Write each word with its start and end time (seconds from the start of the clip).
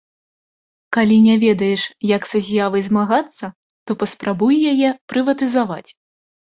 Калі 0.97 1.17
не 1.25 1.35
ведаеш, 1.43 1.81
як 2.15 2.21
са 2.31 2.37
з'явай 2.47 2.81
змагацца, 2.89 3.45
то 3.87 3.91
паспрабуй 4.03 4.61
яе 4.75 4.89
прыватызаваць. 5.11 5.89